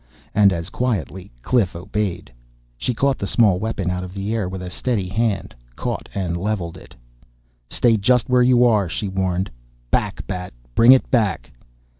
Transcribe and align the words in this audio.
And 0.33 0.51
as 0.51 0.71
quietly 0.71 1.29
Cliff 1.43 1.75
obeyed. 1.75 2.33
She 2.75 2.95
caught 2.95 3.19
the 3.19 3.27
small 3.27 3.59
weapon 3.59 3.91
out 3.91 4.03
of 4.03 4.15
the 4.15 4.33
air 4.33 4.49
with 4.49 4.63
a 4.63 4.71
steady 4.71 5.07
hand 5.07 5.53
caught 5.75 6.09
and 6.15 6.35
leveled 6.35 6.75
it. 6.75 6.95
"Stay 7.69 7.97
just 7.97 8.27
where 8.27 8.41
you 8.41 8.65
are!" 8.65 8.89
she 8.89 9.07
warned. 9.07 9.51
"Back, 9.91 10.25
Bat, 10.25 10.53
bring 10.73 10.91
it 10.91 11.11
back!" 11.11 11.51